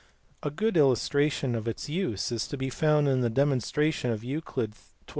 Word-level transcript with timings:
A 0.41 0.49
good 0.49 0.77
illustration 0.77 1.53
of 1.53 1.67
its 1.67 1.87
use 1.87 2.31
is 2.31 2.47
to 2.47 2.57
be 2.57 2.71
found 2.71 3.07
in 3.07 3.21
the 3.21 3.29
demon 3.29 3.59
stration 3.59 4.11
of 4.11 4.21
Euc. 4.21 4.41
xn. 4.45 4.73